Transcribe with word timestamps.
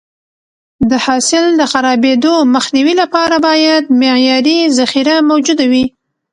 د 0.89 0.91
حاصل 1.05 1.43
د 1.59 1.61
خرابېدو 1.71 2.33
مخنیوي 2.55 2.93
لپاره 3.01 3.35
باید 3.47 3.83
معیاري 4.01 4.59
ذخیره 4.79 5.15
موجوده 5.29 5.65
وي. 5.71 5.85